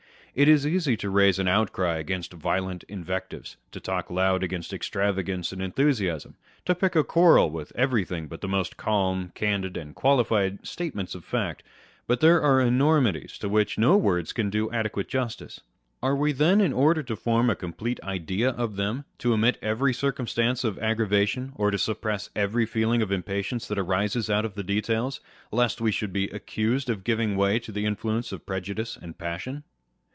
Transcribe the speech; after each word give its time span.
It 0.33 0.47
is 0.47 0.65
easy 0.65 0.95
to 0.95 1.09
raise 1.09 1.39
an 1.39 1.49
outcry 1.49 1.97
against 1.97 2.31
violent 2.31 2.83
invectives, 2.87 3.57
to 3.73 3.81
talk 3.81 4.09
loud 4.09 4.43
against 4.43 4.71
extravagance 4.71 5.51
and 5.51 5.61
enthusiasm, 5.61 6.37
to 6.63 6.73
pick 6.73 6.95
a 6.95 7.03
quarrel 7.03 7.49
with 7.49 7.73
everything 7.75 8.29
but 8.29 8.39
the 8.39 8.47
most 8.47 8.77
calm, 8.77 9.33
candid, 9.35 9.75
and 9.75 9.93
qualified 9.93 10.65
statement 10.65 11.13
of 11.15 11.25
facts: 11.25 11.65
but 12.07 12.21
there 12.21 12.41
are 12.41 12.61
enormities 12.61 13.37
to 13.39 13.49
which 13.49 13.77
no 13.77 13.97
words 13.97 14.31
can 14.31 14.49
do 14.49 14.71
adequate 14.71 15.09
justice. 15.09 15.59
Are 16.01 16.15
we 16.15 16.31
then, 16.31 16.61
in 16.61 16.71
order 16.71 17.03
to 17.03 17.17
form 17.17 17.49
a 17.49 17.53
complete 17.55 17.99
idea 18.01 18.51
of 18.51 18.77
them, 18.77 19.03
to 19.17 19.33
omit 19.33 19.57
every 19.61 19.93
circumstance 19.93 20.63
of 20.63 20.79
aggravation, 20.79 21.51
or 21.55 21.71
to 21.71 21.77
suppress 21.77 22.29
every 22.37 22.65
feeling 22.65 23.01
of 23.01 23.11
impatience 23.11 23.67
that 23.67 23.77
arises 23.77 24.29
out 24.29 24.45
of 24.45 24.55
the 24.55 24.63
details, 24.63 25.19
lest 25.51 25.81
we 25.81 25.91
should 25.91 26.13
be 26.13 26.29
accused 26.29 26.89
of 26.89 27.03
giving 27.03 27.35
way 27.35 27.59
to 27.59 27.73
the 27.73 27.83
influence 27.83 28.31
of 28.31 28.45
prejudice 28.45 28.95
and 29.01 29.17
passion 29.17 29.65